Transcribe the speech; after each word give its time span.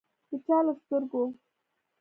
د 0.29 0.31
چا 0.45 0.57
له 0.65 0.73
سترګو 0.81 1.23